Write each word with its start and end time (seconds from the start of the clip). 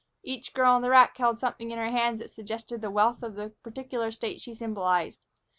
Each 0.23 0.51
girl 0.55 0.71
on 0.73 0.81
the 0.81 0.89
rack 0.89 1.15
held 1.19 1.39
something 1.39 1.69
in 1.69 1.77
her 1.77 1.91
hands 1.91 2.21
that 2.21 2.31
suggested 2.31 2.81
the 2.81 2.89
wealth 2.89 3.21
of 3.21 3.35
the 3.35 3.51
particular 3.61 4.11
State 4.11 4.41
she 4.41 4.55
symbolized. 4.55 5.19